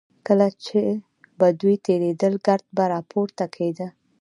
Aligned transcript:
کله 0.27 0.47
چې 0.65 0.79
به 1.37 1.47
دوی 1.61 1.75
تېرېدل 1.85 2.33
ګرد 2.47 2.65
به 2.75 2.83
راپورته 2.93 3.45
کېده. 3.55 3.87